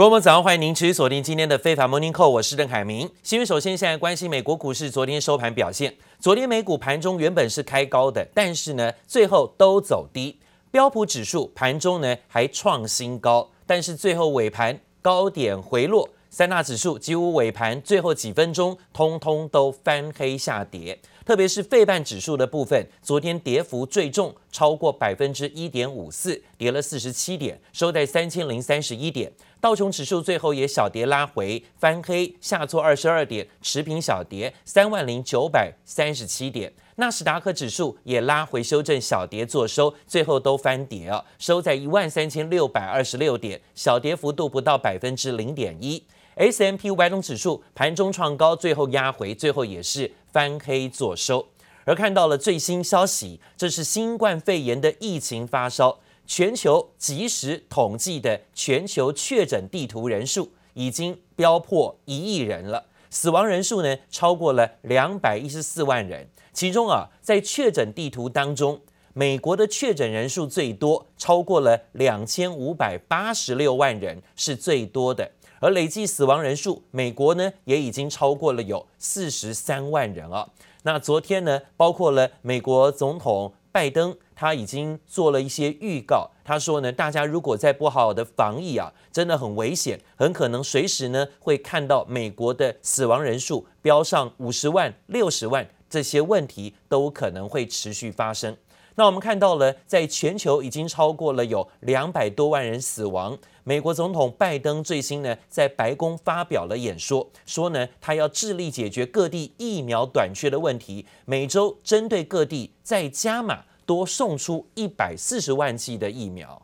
[0.00, 3.06] 各位早上欢迎您持续锁定今天的非凡 Morning Call，我是邓凯明。
[3.22, 5.94] 新闻首先现在关心美国股市昨天收盘表现。
[6.18, 10.38] 昨天美股盘中原本是开高的，但是呢最后都走低。
[10.70, 16.08] 标普指数盘中呢还创新高，但是最后尾盘高点回落。
[16.30, 20.98] 三大指数几乎尾盘最后几分钟通通都翻黑下跌。
[21.26, 29.30] 特别是费半指数的部分，昨天跌幅最重，超过百分之一点五四，跌了四十七点，收在三千零三十一点。
[29.60, 36.72] 道琼指数最后也小跌拉回，翻黑下挫二十二点，持平小跌三万零九百三十七点。
[36.96, 46.02] 纳斯达克指数也拉回修正小跌作收，最后都翻跌啊，收在一万三千六百二十六点，小跌幅度不到百分之零点一。
[46.36, 51.46] S M P 五百种指数盘中创高，最后压回，最后也是翻黑做收。
[51.84, 55.98] 而看到了最新消息，这是新冠肺炎的疫情发烧，
[56.32, 66.28] 全球即时统计的全球确诊地图人数已经飙破一亿人了，死亡人数呢超过了两百一十四万人。
[66.52, 68.80] 其中啊，在确诊地图当中，
[69.12, 75.32] 美国的确诊人数最多，超过了两千五百八十六万人，是最多的。
[75.58, 80.48] 而累计死亡人数，美国呢也已经超过了有四十三万人啊。
[80.84, 86.30] 那昨天呢，包括了美国总统拜登，他已经做了一些预告。
[86.42, 98.56] 他说呢，大家如果再不好好的防疫啊，真的很危险，很可能随时呢会看到美国的死亡人数飙上五十万、六十万，这些问题都可能会持续发生。
[98.94, 103.36] 那我们看到了，在全球已经超过了有两百多万人死亡。
[103.62, 116.61] 美国总统拜登最新呢，在白宫发表了演说，说呢，他要致力解决各地疫苗短缺的问题，每周针对各地再加码多送出一百四十万剂的疫苗。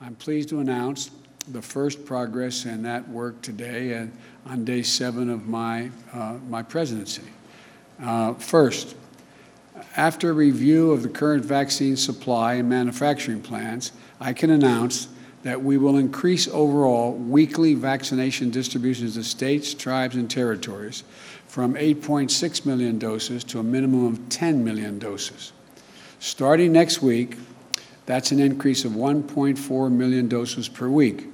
[0.00, 1.08] I'm pleased to announce
[1.52, 4.10] the first progress in that work today and
[4.46, 7.22] on day seven of my, uh, my presidency.
[8.02, 8.96] Uh, first.
[9.96, 15.08] After review of the current vaccine supply and manufacturing plans, I can announce
[15.42, 21.02] that we will increase overall weekly vaccination distributions to states, tribes, and territories
[21.46, 25.52] from 8.6 million doses to a minimum of 10 million doses.
[26.27, 27.37] Starting next week,
[28.07, 31.27] that's an increase of 1.4 million doses per week.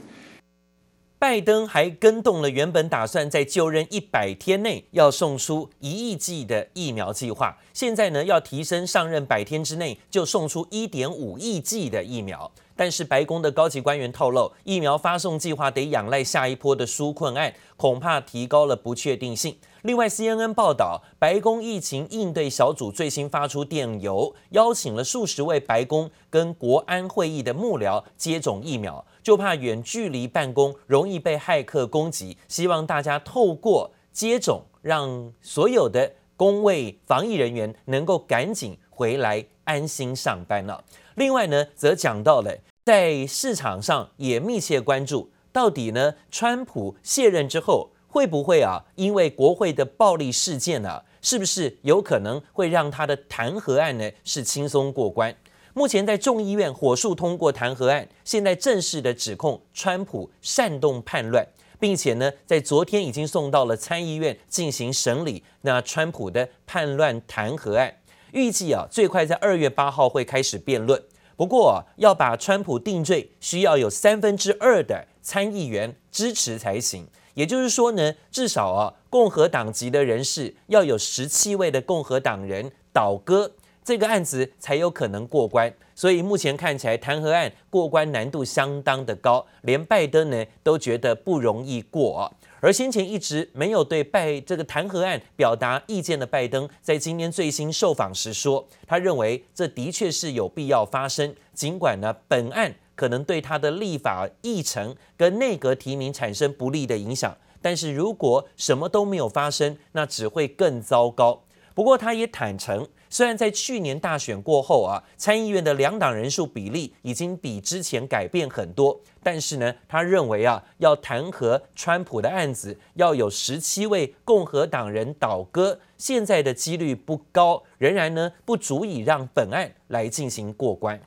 [1.18, 12.52] 拜登还更动了原本打算在就任一百天内要送出一亿剂的疫苗计划，现在呢要提升上任百天之内就送出一点五亿剂的疫苗。
[12.76, 19.56] 但是白宫的高级官员透露，疫苗发送计划得仰赖下一波的纾困案，恐怕提高了不确定性。
[19.84, 40.84] 另外，CNN 报道，白宫疫情应对小组最新发出电邮，邀请了数十位白宫跟国安会议的幕僚接种疫苗，就怕远距离办公容易被骇客攻击，希望大家透过接种，让所有的公卫防疫人员能够赶紧回来安心上班了。
[41.16, 42.56] 另外呢，则讲到了
[42.86, 47.90] 在市场上也密切关注，到底呢，川普卸任之后。
[48.12, 48.84] 会不会啊？
[48.96, 55.34] 因为国会的暴力事件啊，是不是有可能会让他的弹劾案呢是轻松过关？
[55.74, 61.48] 目前在众议院火速通过弹劾案，现在正式的指控川普煽动叛乱，
[61.80, 65.42] 并且呢，在昨天已经送到了参议院进行审理。
[65.62, 67.96] 那川普的叛乱弹劾案，
[68.34, 71.02] 预计啊最快在二月八号会开始辩论。
[71.38, 77.08] 不过，要把川普定罪，需要有三分之二的参议员支持才行。
[77.34, 83.52] 也就是说呢，至少啊，共和党籍的人士要有十七位的共和党人倒戈，
[83.84, 85.74] 这个案子才有可能过关。
[85.96, 92.32] 所以目前看起来，弹劾案过关难度相当的高，连拜登呢都觉得不容易过。
[92.60, 102.76] 而先前一直没有对拜这个弹劾案表达意见的拜登，在今天最新受访时说，他认为这的确是有必要发生，尽管呢本案。
[102.96, 111.44] 可能对他的立法议程跟内阁提名产生不利的影响，但是如果什么都没有发生，那只会更糟糕。
[111.74, 131.00] 不过他也坦诚，虽然在去年大选过后啊，参议院的两党人数比例已经比之前改变很多，但是呢，他认为啊，要弹劾川普的案子要有十七位共和党人倒戈，现在的几率不高，仍然呢不足以让本案来进行过关。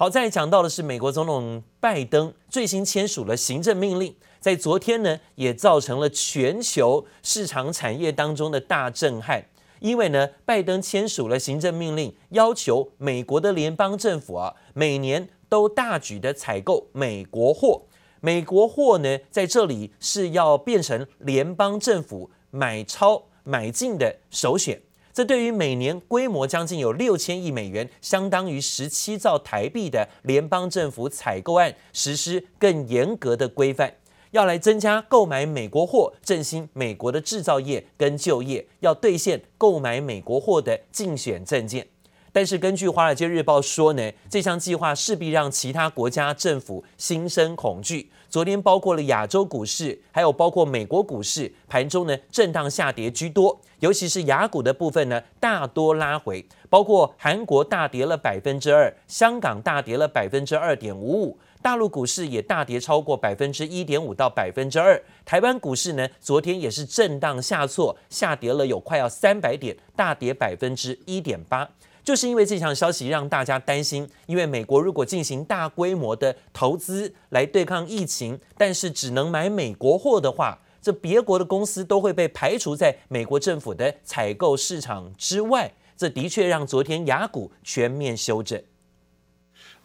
[0.00, 9.44] 好，再讲到的是美国总统拜登最新签署了行政命令，在昨天呢，也造成了全球市场产业当中的大震撼。
[9.80, 17.82] 因为呢，拜登签署了行政命令，要求美国的联邦政府啊，每年都大举的采购美国货。
[18.20, 24.80] 美国货呢，在这里是要变成联邦政府买超买进的首选。
[25.18, 33.94] 这对于每年规模将近有六千亿美元，相当于十七兆台币的联邦政府采购案，实施更严格的规范，
[34.30, 41.88] 要来增加购买美国货，振兴美国的制造业跟就业，要兑现购买美国货的竞选政见。
[42.30, 48.12] 但是根据《华尔街日报》说呢，这项计划势必让其他国家政府心生恐惧。
[48.28, 71.68] 昨天包括了亚洲股市，还有包括美国股市，盘中呢震荡下跌居多，尤其是雅股的部分呢大多拉回，包括韩国大跌了百分之二，香港大跌了百分之二点五五，大陆股市也大跌超过百分之一点五到百分之二，台湾股市呢昨天也是震荡下挫，下跌了有快要三百点，大跌百分之一点八。
[72.04, 85.70] 就是因为这项消息让大家担心，因为美国如果进行大规模的投资来对抗疫情，但是只能买美国货的话，这别国的公司都会被排除在美国政府的采购市场之外。
[85.98, 88.58] 这的确让昨天雅股全面修正。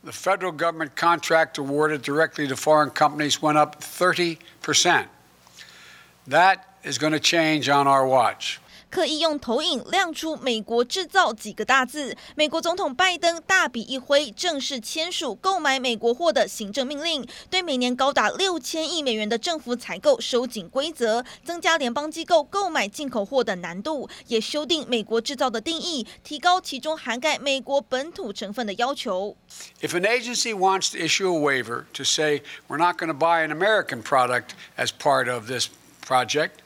[0.05, 5.07] The federal government contract awarded directly to foreign companies went up 30%.
[6.29, 8.61] That is going to change on our watch.
[8.93, 29.35] 刻意用投影亮出“美国制造”几个大字，美国总统拜登大笔一挥，正式签署购买美国货的行政命令，对每年高达六千亿美元的政府采购收紧规则，增加联邦机构购买进口货的难度，也修订“美国制造”的定义，提高其中涵盖美国本土成分的要求。
[29.81, 33.49] If an agency wants to issue a waiver to say we're not going to buy an
[33.49, 35.67] American product as part of this
[36.05, 36.59] project,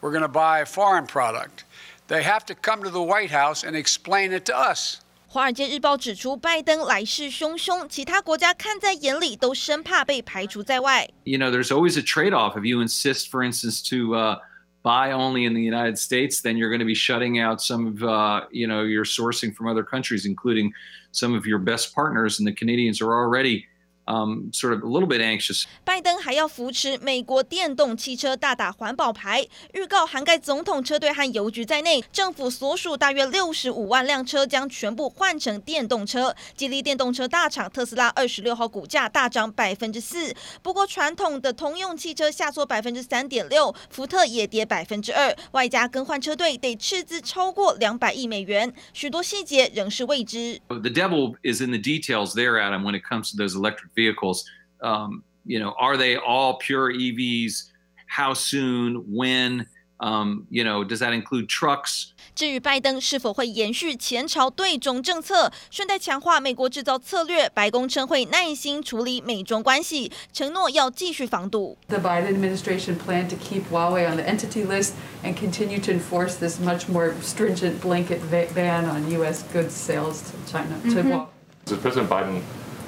[0.00, 1.66] we're going to buy a foreign product.
[2.13, 4.99] They have to come to the White House and explain it to us.
[5.31, 11.07] 华尔街日报指出，拜登来势汹汹，其他国家看在眼里，都生怕被排除在外。
[11.23, 12.57] You know, there's always a trade-off.
[12.57, 14.39] If you insist, for instance, to uh,
[14.81, 18.01] buy only in the United States, then you're going to be shutting out some of,
[18.01, 20.73] uh, you know, your sourcing from other countries, including
[21.11, 22.39] some of your best partners.
[22.39, 23.67] And the Canadians are already
[24.06, 25.64] Um, sort of a little bit anxious.
[25.82, 40.34] 拜登还要扶持美国电动汽车大打环保牌，预告涵盖总统车队和邮局在内，政府所属大约六十五万辆车将全部换成电动车，激励电动车大厂特斯拉二十六号股价大涨百分之四。
[40.62, 50.60] 不过传统的通用汽车下挫百分之三点六，福特也跌百分之二，外加更换车队得斥资超过两百亿美元，许多细节仍是未知。
[50.68, 54.45] The devil is in the details there, Adam, when it comes to those electric vehicles,
[54.81, 57.71] um, you know, are they all pure EVs?
[58.07, 59.05] How soon?
[59.11, 59.67] When?
[60.01, 62.13] Um, you know, does that include trucks?
[62.33, 71.77] 至于拜登是否会延续前朝对中政策，顺带强化美国制造策略，白宫称会耐心处理美中关系，承诺要继续防堵。
[71.89, 76.61] The Biden administration plan to keep Huawei on the entity list and continue to enforce this
[76.61, 79.43] much more stringent blanket ban on U.S.
[79.51, 80.79] goods sales to China.
[80.93, 81.27] To Huawei.
[81.65, 82.41] Does President Biden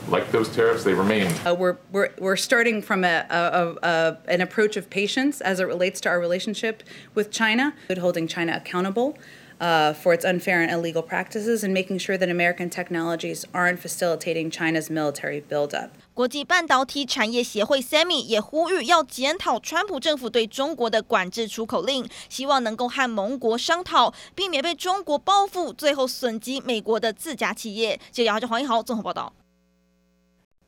[0.10, 1.28] like those tariffs, they remain.
[1.46, 5.66] Uh, we're, we're, we're starting from a, a, a, an approach of patience as it
[5.66, 6.84] relates to our relationship
[7.16, 9.18] with China, holding China accountable
[9.62, 14.50] uh, for its unfair and illegal practices and making sure that American technologies aren't facilitating
[14.50, 15.92] China's military buildup.
[16.14, 27.98] 国际半导体产业协会 SEMI 也呼吁要检讨川普政府对中国的管制出口令，希望能够和盟国商讨，避免被中国报复，最后损及美国的自家企业。
[28.12, 29.32] 记者姚志黄一豪综合报道。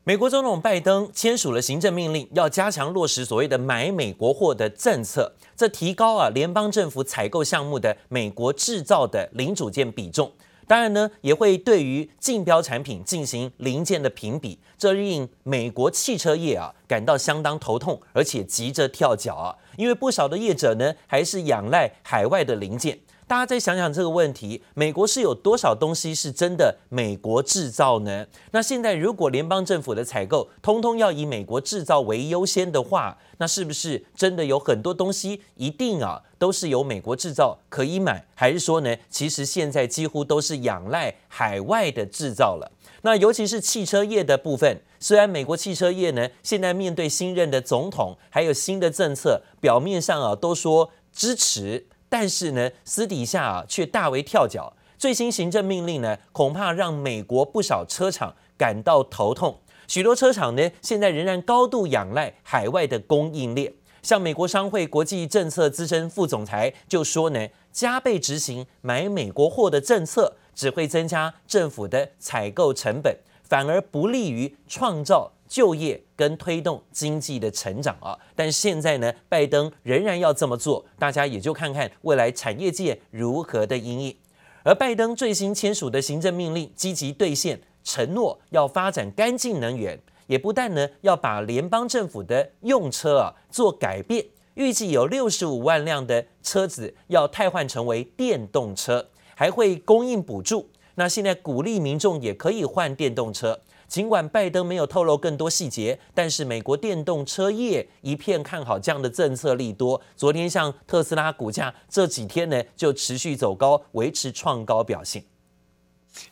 [0.09, 10.31] 美国总统拜登签署了行政命令，要加强落实所谓的买美国货的政策，这提高啊联邦政府采购项目的美国制造的零组件比重。
[10.65, 22.97] 当然呢，也会对于竞标产品进行零件的评比，这令美国汽车业啊感到相当头痛，而且急着跳脚啊，因为不少的业者呢还是仰赖海外的零件。
[23.29, 28.25] 大家再想想这个问题：美国是有多少东西是真的美国制造呢？
[28.49, 38.25] 那现在如果联邦政府的采购通通要以美国制造为优先的话，那是不是真的有很多东西一定啊都是由美国制造可以买？
[38.33, 42.71] 还是说呢，其实现在几乎都是仰赖海外的制造了？
[43.03, 51.85] 那尤其是汽车业的部分，虽然美国汽车业呢现在面对新任的总统还有新的政策，表面上啊都说支持。
[52.09, 54.73] 但是呢，私底下啊却大为跳脚。
[54.97, 59.57] 最新行政命令呢，恐怕让美国不少车厂感到头痛。
[59.87, 63.73] 许多车厂呢，现在仍然高度仰赖海外的供应链。
[64.01, 78.17] 像美国商会国际政策资深副总裁就说呢，加倍执行买美国货的政策，只会增加政府的采购成本，反而不利于创造就业跟推动经济的成长啊。
[78.33, 84.15] 但现在呢，拜登仍然要这么做，大家也就看看未来产业界如何的因应。
[84.63, 94.23] 而拜登最新签署的行政命令，积极兑现承诺，要发展干净能源，也不但呢要把联邦政府的用车啊做改变，
[94.55, 100.69] 预计有六十五万辆的车子要汰换成为电动车，还会供应补助。
[100.95, 103.61] 那现在鼓励民众也可以换电动车。
[103.89, 109.99] 尽管拜登没有透露更多细节，但是美国电动车业一片看好这样的政策利多。
[110.15, 115.25] 昨天像特斯拉股价这几天呢就持续走高，维持创高表现。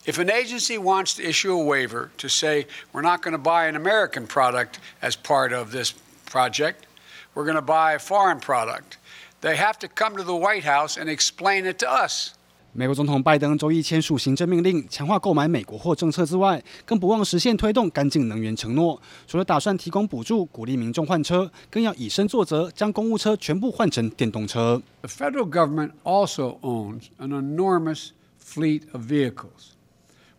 [0.05, 3.67] If an agency wants to issue a waiver to say we're not going to buy
[3.67, 5.93] an American product as part of this
[6.29, 6.85] project,
[7.33, 8.97] we're going to buy a foreign product,
[9.41, 12.33] they have to come to the White House and explain it to us.
[12.79, 19.01] 美国总统拜登周一签署行政命令，强化购买美国货政策之外，更不忘实现推动干净能源承诺。
[19.25, 24.79] 除了打算提供补助，鼓励民众换车，更要以身作则，将公务车全部换成电动车。
[25.01, 29.73] The federal government also owns an enormous fleet of vehicles.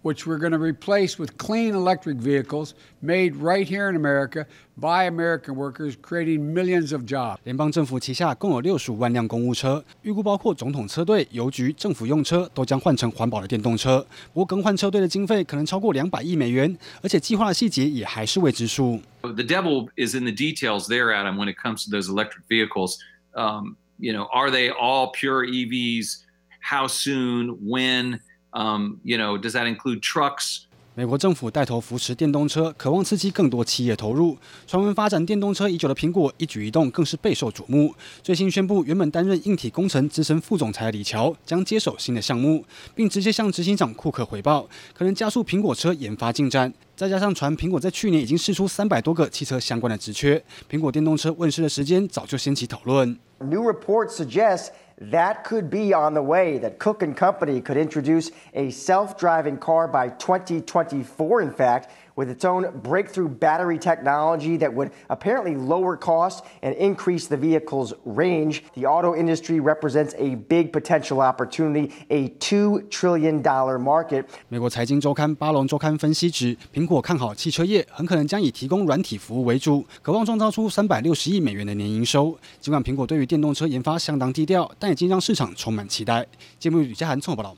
[0.08, 4.46] which we're going to replace with clean electric vehicles made right here in America
[4.76, 7.38] by American workers, creating millions of jobs.
[7.46, 14.06] 联邦政府旗下共有六十五万辆公务车，预估包括总统车队、邮局、政府用车都将换成环保的电动车。
[14.34, 19.00] 不过更换车队的经费可能超过两百亿美元，而且计划的细节也还是未知数。
[19.22, 22.98] The devil is in the details there, Adam, when it comes to those electric vehicles.
[23.34, 26.24] Um, you know, are they all pure EVs?
[26.60, 27.58] How soon?
[27.66, 28.20] When?
[28.51, 30.61] Um, you know, does that include trucks?
[30.95, 34.37] 美国政府带头扶持电动车，渴望刺激更多企业投入。
[34.67, 37.95] 传闻发展电动车已久的苹果一举一动更是备受瞩目。
[38.21, 42.65] 最新宣布，原本担任硬体工程资深副总裁的李乔将接手新的项目，
[42.97, 46.75] 并直接向执行长库克回报，可能加速苹果车研发进展。
[46.97, 53.17] 再加上传苹果在去年已经试出三百多个汽车相关的职缺，苹果电动车问世的时间早就掀起讨论。
[53.42, 54.72] New reports suggest
[55.12, 59.88] that could be on the way, that Cook and Company could introduce a self-driving car
[59.88, 66.48] by 2024, in fact, with its own breakthrough battery technology that would apparently lower costs
[66.62, 68.64] and increase the vehicle's range.
[68.76, 73.42] The auto industry represents a big potential opportunity, a $2 trillion
[73.82, 74.26] market.
[74.48, 82.38] 美国财经周刊巴龙周刊分析指，苹果看好汽车业很可能将以提供软体服务为主，渴望创造出三百六十亿美元的年营收。
[82.62, 86.27] 尽管苹果对于 电动车研发相当低调，但已经让市场充满期待。
[86.59, 87.57] 节目吕家涵综合报道。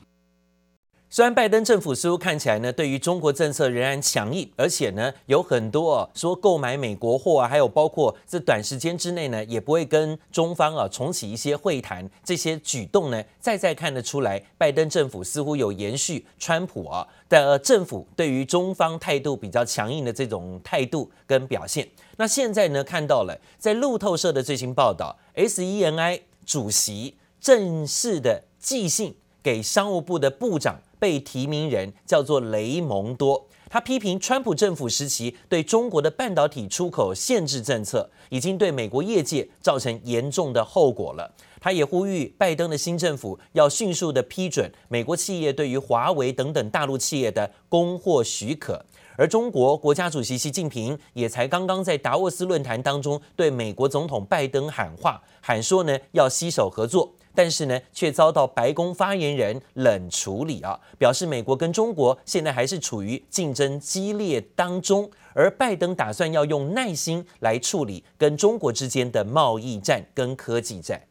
[1.13, 21.85] 虽然拜登政府似乎看起来呢，对于中国政策仍然强硬，而且呢，有很多啊说购买美国货啊，还有包括这短时间之内呢，也不会跟中方啊重启一些会谈，这些举动呢，再再看得出来，拜登政府似乎有延续川普啊的政府对于中方态度比较强硬的这种态度跟表现。
[22.15, 29.13] 那现在呢，看到了在路透社的最新报道，SENI 主席正式的寄信
[29.43, 30.79] 给商务部的部长。
[31.01, 41.33] 被提名人叫做雷蒙多，他批评川普政府时期对中国的半导体出口限制政策，已经对美国业界造成严重的后果了。
[41.59, 48.85] 他也呼吁拜登的新政府要迅速的批准美国企业对于华为等等大陆企业的供货许可。
[49.17, 57.13] 而中国国家主席习近平也才刚刚在达沃斯论坛当中对美国总统拜登喊话，喊说呢要携手合作。
[57.33, 71.01] 但是呢，却遭到白宫发言人冷处理啊，表示美国跟中国现在还是处于竞争激烈当中，而拜登打算要用耐心来处理跟中国之间的贸易战跟科技战。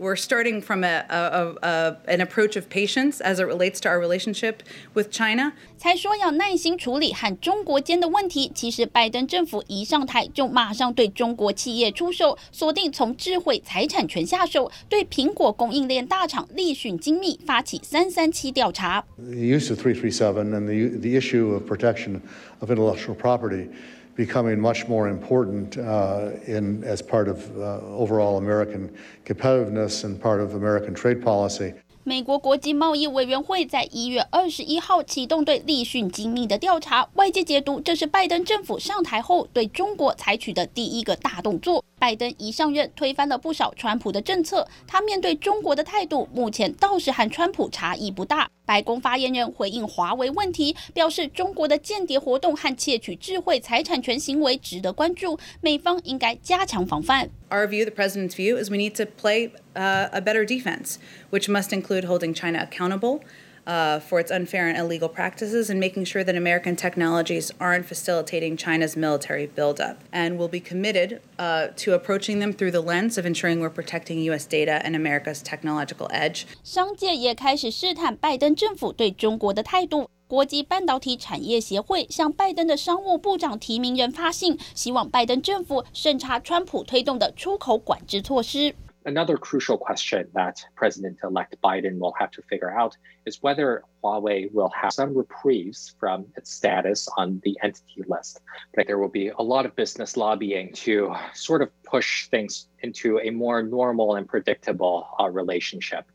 [0.00, 3.98] We're starting from a, a, a, an approach of patience as it relates to our
[3.98, 4.62] relationship
[4.94, 5.54] with China.
[5.76, 8.52] 才说要耐心处理和中国间的问题。
[8.54, 19.04] 其实拜登政府一上台就马上对中国企业出手，锁定从智慧财产权下手，对苹果供应链大厂立讯精密发起三三七调查。
[19.16, 22.20] The use of 337 and the, the issue of protection
[22.60, 23.66] of intellectual property.
[24.15, 28.89] Becoming much more important uh, in as part of uh, overall American
[29.25, 31.73] competitiveness and part of American trade policy.
[32.05, 41.81] 美国国际贸易委员会在一月二十一号启动对立讯精密的调查，外界解读这是拜登政府上台后对中国采取的第一个大动作。
[41.97, 48.49] 拜登一上任，推翻了不少川普的政策，他面对中国的态度目前倒是和川普差异不大。
[48.65, 57.29] 白宫发言人回应华为问题，表示中国的间谍活动和窃取智慧财产权行为值得关注，美方应该加强防范。
[57.49, 60.95] Our view, the president's view, is we need to play a better defense,
[61.29, 63.19] which must include holding China accountable.
[63.66, 68.56] uh, for its unfair and illegal practices and making sure that American technologies aren't facilitating
[68.56, 69.98] China's military buildup.
[70.10, 74.20] And we'll be committed uh, to approaching them through the lens of ensuring we're protecting
[74.30, 74.46] U.S.
[74.46, 76.46] data and America's technological edge.
[76.64, 80.08] 商界也开始试探拜登政府对中国的态度。
[80.26, 88.74] 国际半导体产业协会向拜登的商务部长提名人发信，希望拜登政府审查川普推动的出口管制措施。
[89.05, 92.95] Another crucial question that President-elect Biden will have to figure out
[93.25, 98.39] is whether Huawei will have some reprieves from its status on the entity list.
[98.73, 103.19] But there will be a lot of business lobbying to sort of push things into
[103.19, 106.05] a more normal and predictable uh, relationship.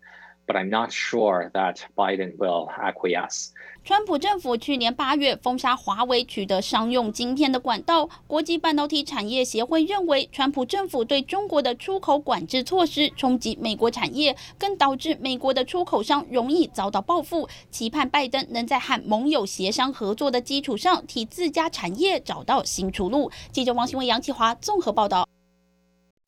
[0.49, 3.51] But I'm not sure that Biden will acquiesce.
[3.85, 8.09] 川普政府去年八月封杀华为取得商用晶片的管道。
[8.27, 17.47] 国际半导体产业协会认为，川普政府对中国的出口管制措施冲击美国产业，更导致美国的出口商容易遭到报复。
[17.71, 23.31] 期盼拜登能在和盟友协商合作的基础上，替自家产业找到新出路。
[23.53, 25.29] 记者王新文、杨启华综合报道。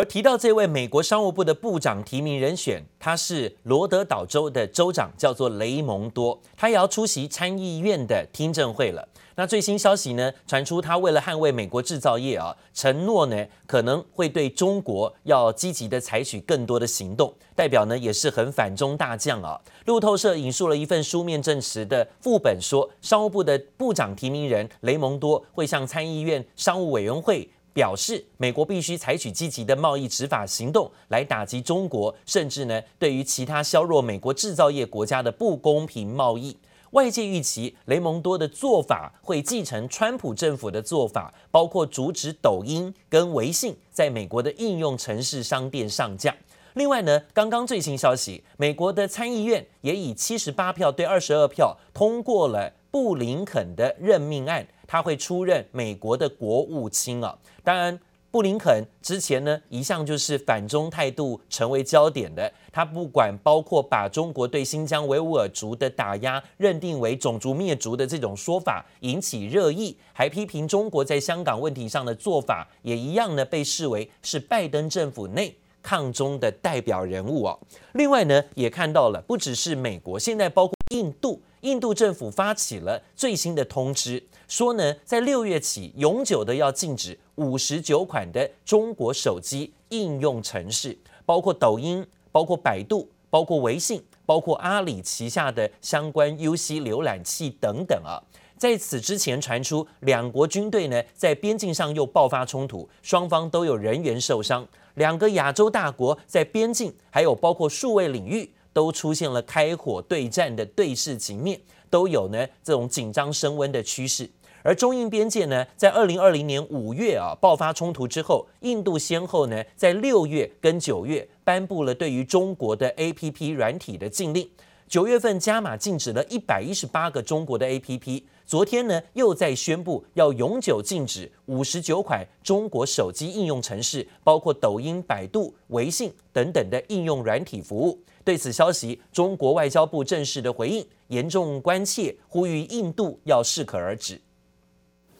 [0.00, 9.06] 而提到这位美国商务部的部长提名人选，他是罗德岛州的州长，叫做雷蒙多，他也要出席参议院的听证会了。
[9.34, 19.60] 那最新消息呢，传出他为了捍卫美国制造业啊，承诺呢可能会对中国要积极的采取更多的行动，代表呢也是很反中大将啊。
[19.84, 27.50] 路透社引述了一份书面证实的副本说，商务部的部长提名人雷蒙多会向参议院商务委员会。
[27.72, 36.56] 表示美国必须采取积极的贸易执法行动来打击中国，甚至呢对于其他削弱美国制造业国家的不公平贸易。
[36.92, 46.34] 外界预期雷蒙多的做法会继承川普政府的做法，包括阻止抖音跟微信在美国的应用城市商店上架。
[46.74, 54.66] 另外呢，刚刚最新消息，美国的参议院也以七十八票对二十二票通过了布林肯的任命案。
[54.86, 57.96] 他会出任美国的国务卿啊，当然，
[58.28, 62.52] 布林肯之前呢一向就是反中态度成为焦点的。
[62.72, 77.56] 他不管包括把中国对新疆维吾尔族的打压认定为种族灭族的这种说法引起热议，还批评中国在香港问题上的做法也一样呢被视为是拜登政府内抗中的代表人物哦。
[77.92, 81.40] 另外呢，也看到了不只是美国，现在包括印度。
[81.60, 90.96] 印度政府发起了最新的通知，说呢，在六月起，永久的要禁止五十九款的中国手机应用程式，
[91.26, 98.16] 包括抖音、包括百度、包括微信、包括阿里旗下的相关 UC 浏览器等等啊。
[98.56, 104.66] 在此之前传出，两国军队呢在边境上又爆发冲突，双方都有人员受伤。
[104.94, 108.50] 两个亚洲大国在边境还有包括数位领域。
[108.72, 114.28] 都出现了开火对战的对视局面，都有呢这种紧张升温的趋势。
[114.62, 124.48] 而中印边界呢，在二零二零年五月啊爆发冲突之后，印度先后呢在六月跟九月颁布了对于中国的 APP 软体的禁令。
[124.86, 137.96] 九月份加码禁止了一百一十八个中国的 APP，昨天呢又在宣布要永久禁止五十九款中国手机应用程式，包括抖音、百度、微信等等的应用软体服务。
[138.24, 144.20] 对此消息，中国外交部正式的回应，严重关切，呼吁印度要适可而止。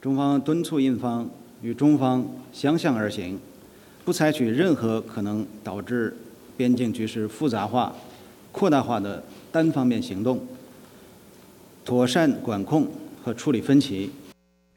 [0.01, 1.31] 中方敦促印方
[1.63, 3.39] 与中方相向而行，
[4.05, 6.17] 不采取任何可能导致
[6.57, 7.95] 边境局势复杂化、
[8.51, 10.45] 扩大化的单方面行动，
[11.85, 12.89] 妥善管控
[13.23, 14.11] 和处理分歧。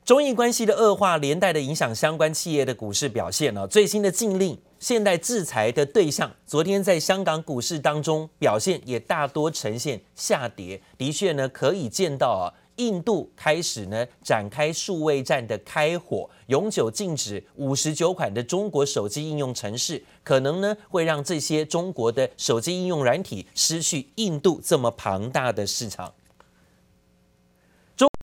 [0.06, 3.66] 中印关系的恶化，连带的影响相关企业的股市表现呢？
[3.68, 4.58] 最新的禁令。
[4.78, 10.82] 现代制裁的对象，昨天在香港股市当中表现也大多呈现下跌。
[10.98, 26.14] 的确呢，可以见到啊，印度开始呢展开数位战的开火，永久禁止五十九款的中国手机应用程式，可能呢会让这些中国的手机应用软体失去印度这么庞大的市场。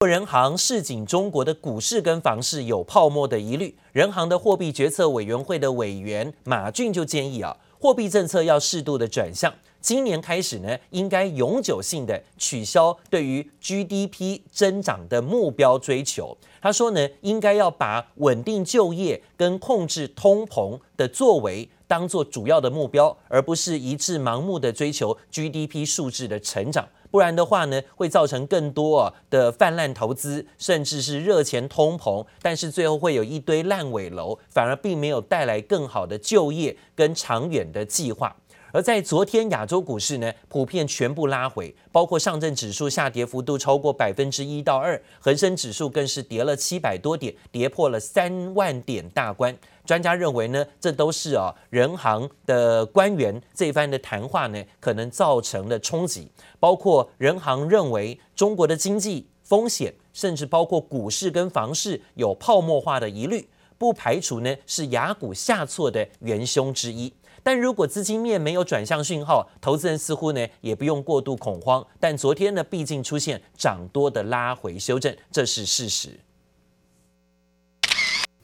[0.07, 3.77] 人行市井，中国的股市跟房市有泡沫的疑虑。
[3.93, 9.53] 人行的货币决策委员会的委员马骏就建议啊，货币政策要适度的转向。
[9.83, 16.35] 今年开始呢，应该永久性的取消对于 GDP 增长的目标追求。
[16.63, 26.89] 他说呢，应该要把稳定就业跟控制通膨的作为当做主要的目标，而不是一致盲目的追求 GDP 数字的成长。
[27.11, 38.37] 不然的话呢，会造成更多的泛滥投资，甚至是热钱通膨，但是最后会有一堆烂尾楼，反而并没有带来更好的就业跟长远的计划。
[38.73, 49.57] 而在昨天亚洲股市呢，普遍全部拉回，包括上证指数下跌幅度超过百分之一到二，恒生指数更是跌了七百多点，跌破了三万点大关。
[49.85, 56.31] 专家认为呢，这都是啊人行的官员这番的谈话呢，可能造成了冲击，
[56.61, 67.13] 包括人行认为中国的经济风险，甚至包括股市跟房市有泡沫化的疑虑，不排除呢是亚股下挫的元凶之一。
[67.43, 71.87] 但如果资金面没有转向讯号，投资人似乎呢也不用过度恐慌。
[71.99, 76.21] 但昨天呢，毕竟出现涨多的拉回修正，这是事实。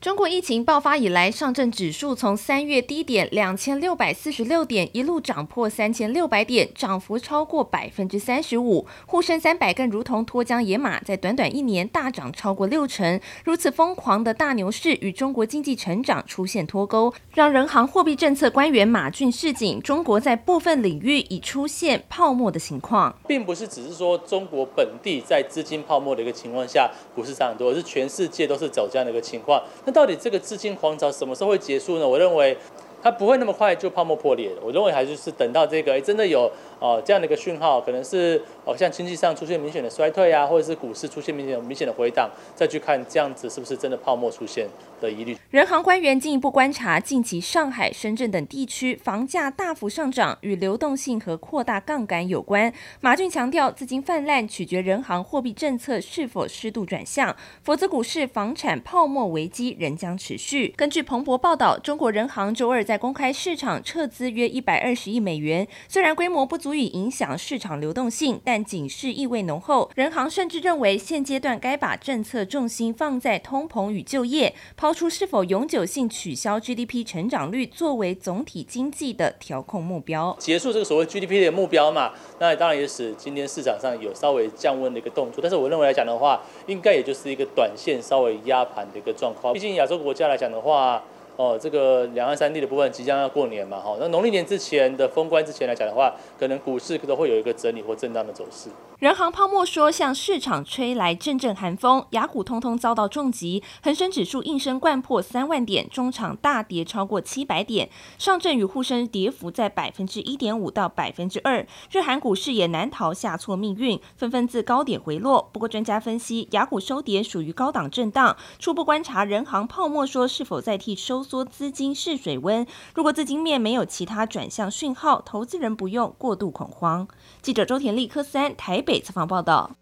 [0.06, 8.86] 中国疫情爆发以来，上证指数从三月低点两千六百四十六点一路涨破三千六百点，涨幅超过百分之三十五。
[9.04, 13.20] 沪深三百更如同脱缰野马，在短短一年大涨超过六成。
[13.42, 29.60] 如此疯狂的大牛市与中国经济成长出现脱钩，让人行货币政策官员马骏示警：中国在部分领域已出现泡沫的情况，并不是只是说中国本地在资金泡沫的一个情况下股市涨很多，而是全世界都是走这样的一个情况。
[29.96, 32.06] 到底这个资金狂潮什么时候会结束呢？
[32.06, 32.54] 我认为
[33.02, 34.50] 它不会那么快就泡沫破裂。
[34.62, 44.66] 我认为还是是等到这个真的有哦这样的一个讯号，可能是哦像经济上出现明显的衰退啊，或者是股市出现明显明显的回档，再去看这样子是不是真的泡沫出现。
[45.00, 45.36] 的疑虑。
[45.50, 52.72] 人行官员进一步观察，近期上海、深圳等地区房价大幅上涨，与流动性和扩大杠杆有关。
[53.00, 60.72] 马骏强调，资金泛滥取决人行货币政策是否适度转向，否则股市房产泡沫危机仍将持续。
[60.76, 69.88] 根据彭博报道，中国人行周二在公开市场撤资约一百二十亿美元，虽然规模不足足以影响市场流动性，但警示意味浓厚。
[69.94, 74.52] 人行甚至认为，现阶段该把政策重心放在通膨与就业。
[74.76, 82.10] 抛出是否永久性取消 GDP 成长率作为总体经济的调控目标，结束这个所谓 GDP 的目标嘛？
[82.40, 85.38] 那当然也使今天市场上有稍微降温的一个动作。
[85.40, 89.54] 但是我认为来讲的话，应该也就是一个短线稍微压盘的一个状况。
[89.54, 91.04] 毕竟亚洲国家来讲的话，
[91.36, 98.70] 哦，这个两岸三地的部分即将要过年嘛，哈，那农历年之前的封关之前来讲的话，可能股市都会有一个整理或震荡的走势。
[98.98, 115.50] 人行泡沫说向市场吹来阵阵寒风，雅股通通遭到重击，恒生指数应声掼破三万点，中场大跌超过七百点，上证与沪深跌幅在百分之一点五到百分之二，日韩股市也难逃下挫命运，纷纷自高点回落。
[115.52, 122.66] 不过专家分析，雅股收跌属于高档震荡，初步观察人行泡沫说是否在替收缩资金试水温。
[122.94, 127.06] 如果资金面没有其他转向讯号，投资人不用过度恐慌。
[127.42, 128.80] 记者周田立科三台。
[128.86, 129.72] 北采访报道。